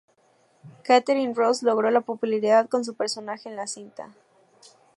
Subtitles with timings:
[0.83, 4.15] Katharine Ross logró la popularidad con su personaje en la cinta.